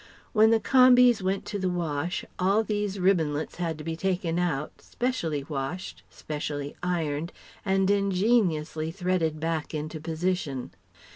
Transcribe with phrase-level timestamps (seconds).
[0.33, 4.81] When the "combies" went to the wash, all these ribbonlets had to be taken out,
[4.81, 7.31] specially washed, specially ironed,
[7.63, 10.71] and ingeniously threaded back into position.